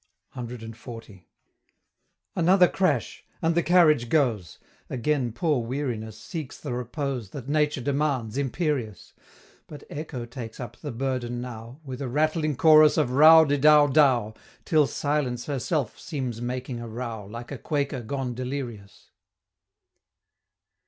CXL. 0.35 1.23
Another 2.35 2.67
crash 2.67 3.23
and 3.39 3.53
the 3.53 3.61
carriage 3.61 4.09
goes 4.09 4.57
Again 4.89 5.31
poor 5.31 5.59
Weariness 5.61 6.17
seeks 6.19 6.57
the 6.57 6.73
repose 6.73 7.29
That 7.29 7.47
Nature 7.47 7.81
demands, 7.81 8.35
imperious; 8.35 9.13
But 9.67 9.83
Echo 9.91 10.25
takes 10.25 10.59
up 10.59 10.75
the 10.77 10.91
burden 10.91 11.39
now, 11.39 11.81
With 11.83 12.01
a 12.01 12.07
rattling 12.07 12.55
chorus 12.55 12.97
of 12.97 13.11
row 13.11 13.45
de 13.45 13.59
dow 13.59 13.85
dow, 13.85 14.33
Till 14.65 14.87
Silence 14.87 15.45
herself 15.45 15.99
seems 15.99 16.41
making 16.41 16.79
a 16.79 16.87
row, 16.87 17.27
Like 17.27 17.51
a 17.51 17.59
Quaker 17.59 18.01
gone 18.01 18.33
delirious! 18.33 19.11